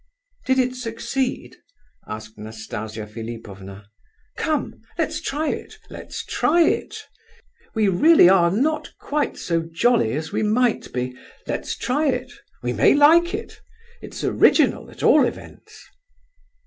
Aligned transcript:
"Did 0.47 0.57
it 0.57 0.73
succeed?" 0.75 1.57
asked 2.07 2.35
Nastasia 2.35 3.05
Philipovna. 3.05 3.87
"Come, 4.35 4.81
let's 4.97 5.21
try 5.21 5.49
it, 5.49 5.77
let's 5.91 6.25
try 6.25 6.63
it; 6.63 7.03
we 7.75 7.87
really 7.87 8.27
are 8.27 8.49
not 8.49 8.97
quite 8.97 9.37
so 9.37 9.61
jolly 9.61 10.13
as 10.13 10.31
we 10.31 10.41
might 10.41 10.91
be—let's 10.91 11.77
try 11.77 12.07
it! 12.07 12.31
We 12.63 12.73
may 12.73 12.95
like 12.95 13.35
it; 13.35 13.61
it's 14.01 14.23
original, 14.23 14.89
at 14.89 15.03
all 15.03 15.23
events!" 15.23 15.85